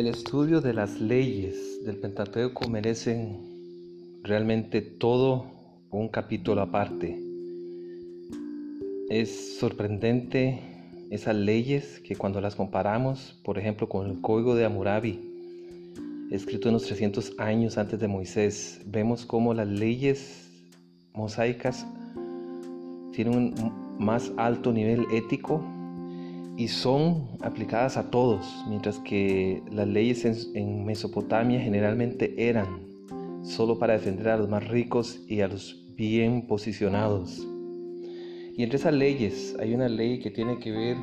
[0.00, 3.36] El estudio de las leyes del Pentateuco merecen
[4.22, 5.44] realmente todo
[5.90, 7.20] un capítulo aparte.
[9.10, 10.58] Es sorprendente
[11.10, 15.20] esas leyes que cuando las comparamos, por ejemplo, con el Código de Hammurabi,
[16.30, 20.50] escrito unos 300 años antes de Moisés, vemos cómo las leyes
[21.12, 21.86] mosaicas
[23.12, 25.62] tienen un más alto nivel ético
[26.60, 32.82] y son aplicadas a todos, mientras que las leyes en, Mesopotamia generalmente eran
[33.42, 37.48] solo para defender a los más ricos y a los bien posicionados.
[38.54, 40.96] Y entre esas leyes hay una ley que tiene que ver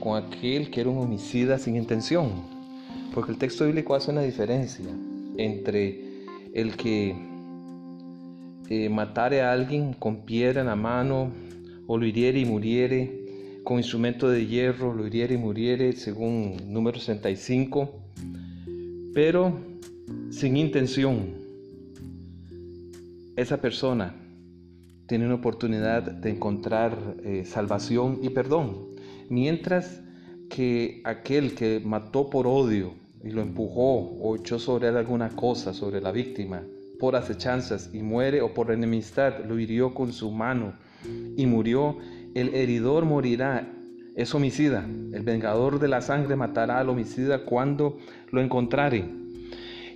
[0.00, 2.32] con aquel que era un homicida sin intención,
[3.14, 4.84] porque el texto bíblico hace una diferencia
[5.38, 5.98] entre
[6.52, 7.16] el que
[8.68, 11.30] eh, matare a alguien con piedra en la mano
[11.86, 13.19] o lo hiriere y muriere
[13.64, 17.90] con instrumento de hierro, lo hiriere y muriere, según número 65,
[19.14, 19.58] pero
[20.30, 21.34] sin intención.
[23.36, 24.14] Esa persona
[25.06, 28.90] tiene una oportunidad de encontrar eh, salvación y perdón,
[29.28, 30.00] mientras
[30.48, 35.72] que aquel que mató por odio y lo empujó o echó sobre él alguna cosa,
[35.72, 36.62] sobre la víctima,
[36.98, 40.74] por acechanzas y muere o por enemistad, lo hirió con su mano
[41.36, 41.96] y murió,
[42.34, 43.72] el heridor morirá,
[44.16, 44.84] es homicida.
[45.12, 47.98] El vengador de la sangre matará al homicida cuando
[48.30, 49.04] lo encontrare.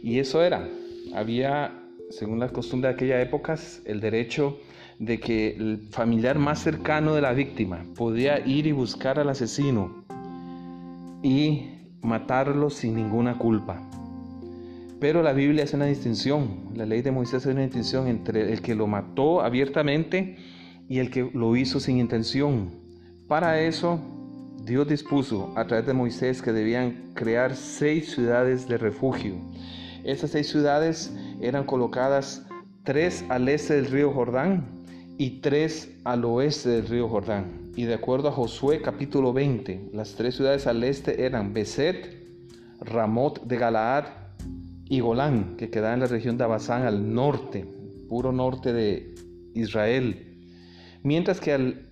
[0.02, 0.68] Y eso era.
[1.14, 1.72] Había,
[2.10, 4.58] según la costumbre de aquella época, el derecho
[4.98, 10.04] de que el familiar más cercano de la víctima podía ir y buscar al asesino
[11.22, 11.70] y
[12.02, 13.82] matarlo sin ninguna culpa.
[15.00, 18.62] Pero la Biblia hace una distinción, la ley de Moisés hace una distinción entre el
[18.62, 20.36] que lo mató abiertamente
[20.88, 22.70] y el que lo hizo sin intención.
[23.28, 24.00] Para eso,
[24.64, 29.34] Dios dispuso a través de Moisés que debían crear seis ciudades de refugio.
[30.04, 32.46] Esas seis ciudades eran colocadas
[32.82, 34.84] tres al este del río Jordán
[35.16, 37.70] y tres al oeste del río Jordán.
[37.76, 42.22] Y de acuerdo a Josué capítulo 20, las tres ciudades al este eran Beset,
[42.80, 44.04] Ramot de Galaad
[44.86, 47.66] y Golán, que queda en la región de Abasán al norte,
[48.08, 49.14] puro norte de
[49.54, 50.33] Israel.
[51.04, 51.82] Mientras que al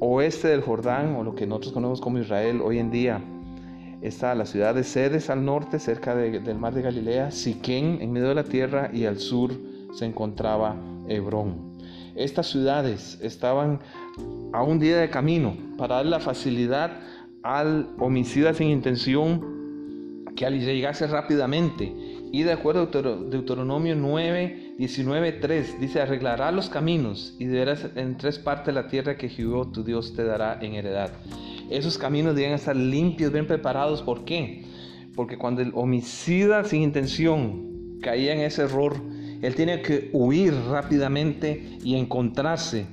[0.00, 3.22] oeste del Jordán, o lo que nosotros conocemos como Israel hoy en día,
[4.02, 8.28] está la ciudad de Sedes al norte, cerca del mar de Galilea, Siquén en medio
[8.28, 9.50] de la tierra y al sur
[9.94, 10.76] se encontraba
[11.08, 11.78] Hebrón.
[12.14, 13.80] Estas ciudades estaban
[14.52, 17.00] a un día de camino para dar la facilidad
[17.42, 22.15] al homicida sin intención que llegase rápidamente.
[22.32, 28.38] Y de acuerdo a Deuteronomio 9, 19.3 dice, arreglará los caminos y verás en tres
[28.38, 31.10] partes la tierra que Jehová tu Dios te dará en heredad.
[31.70, 34.02] Esos caminos deben estar limpios, bien preparados.
[34.02, 34.64] ¿Por qué?
[35.14, 38.96] Porque cuando el homicida sin intención caía en ese error,
[39.42, 42.86] él tiene que huir rápidamente y encontrarse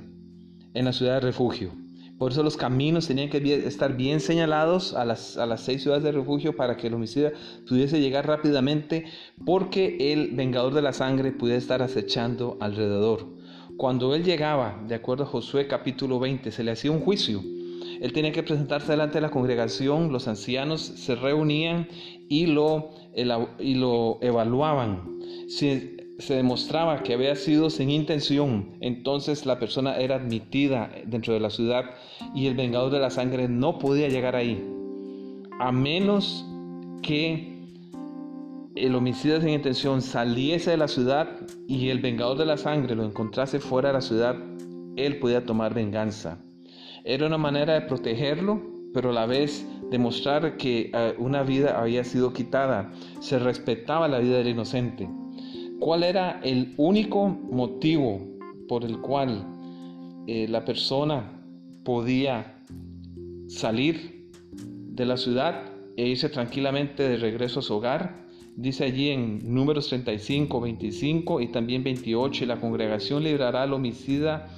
[0.72, 1.83] en la ciudad de refugio.
[2.18, 6.04] Por eso los caminos tenían que estar bien señalados a las, a las seis ciudades
[6.04, 7.32] de refugio para que el homicida
[7.68, 9.06] pudiese llegar rápidamente
[9.44, 13.26] porque el vengador de la sangre pudiera estar acechando alrededor.
[13.76, 17.42] Cuando él llegaba, de acuerdo a Josué capítulo 20, se le hacía un juicio.
[18.00, 21.88] Él tenía que presentarse delante de la congregación, los ancianos se reunían
[22.28, 22.90] y lo,
[23.58, 25.18] y lo evaluaban.
[26.18, 31.50] Se demostraba que había sido sin intención, entonces la persona era admitida dentro de la
[31.50, 31.90] ciudad
[32.34, 34.64] y el vengador de la sangre no podía llegar ahí,
[35.58, 36.46] a menos
[37.02, 37.54] que
[38.74, 41.28] el homicida sin intención saliese de la ciudad
[41.68, 44.36] y el vengador de la sangre lo encontrase fuera de la ciudad,
[44.96, 46.38] él podía tomar venganza.
[47.04, 52.02] Era una manera de protegerlo, pero a la vez demostrar que eh, una vida había
[52.02, 52.92] sido quitada.
[53.20, 55.08] Se respetaba la vida del inocente.
[55.84, 58.18] ¿Cuál era el único motivo
[58.68, 59.44] por el cual
[60.26, 61.44] eh, la persona
[61.84, 62.58] podía
[63.48, 65.64] salir de la ciudad
[65.98, 68.24] e irse tranquilamente de regreso a su hogar?
[68.56, 74.48] Dice allí en números 35, 25 y también 28, y la congregación librará al homicida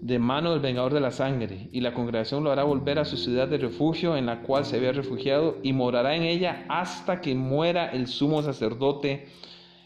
[0.00, 3.16] de mano del vengador de la sangre, y la congregación lo hará volver a su
[3.16, 7.36] ciudad de refugio en la cual se había refugiado, y morará en ella hasta que
[7.36, 9.28] muera el sumo sacerdote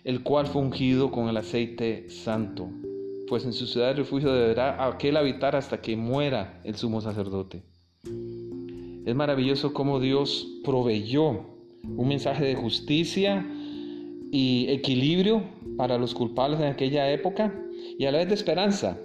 [0.04, 2.68] el cual fue ungido con el aceite santo,
[3.28, 7.62] pues en su ciudad de refugio deberá aquel habitar hasta que muera el sumo sacerdote.
[9.04, 11.46] Es maravilloso cómo Dios proveyó
[11.84, 13.46] un mensaje de justicia
[14.30, 15.42] y equilibrio
[15.76, 17.54] para los culpables en aquella época
[17.98, 18.98] y a la vez de esperanza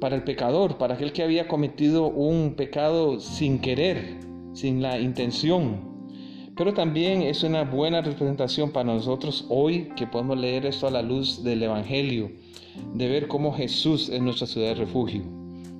[0.00, 4.18] para el pecador, para aquel que había cometido un pecado sin querer,
[4.54, 5.89] sin la intención
[6.60, 11.00] Pero también es una buena representación para nosotros hoy que podemos leer esto a la
[11.00, 12.32] luz del Evangelio,
[12.92, 15.22] de ver cómo Jesús es nuestra ciudad de refugio,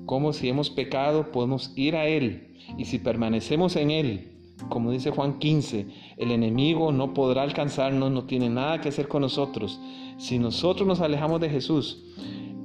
[0.07, 4.33] cómo si hemos pecado podemos ir a Él y si permanecemos en Él,
[4.71, 5.87] como dice Juan 15,
[6.17, 9.79] el enemigo no podrá alcanzarnos, no tiene nada que hacer con nosotros.
[10.17, 12.07] Si nosotros nos alejamos de Jesús,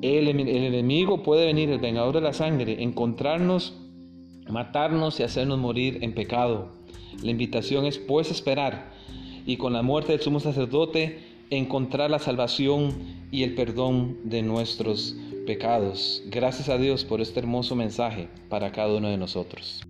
[0.01, 3.73] el, el enemigo puede venir, el vengador de la sangre, encontrarnos,
[4.47, 6.84] matarnos y hacernos morir en pecado.
[7.21, 8.91] La invitación es pues esperar
[9.45, 11.19] y con la muerte del sumo sacerdote
[11.49, 12.93] encontrar la salvación
[13.31, 15.15] y el perdón de nuestros
[15.45, 16.23] pecados.
[16.27, 19.85] Gracias a Dios por este hermoso mensaje para cada uno de nosotros.